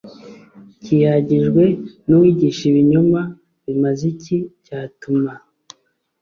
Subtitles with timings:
[0.83, 1.63] kiyagijwe
[2.05, 3.21] n uwigisha ibinyoma
[3.65, 5.33] bimaze iki byatuma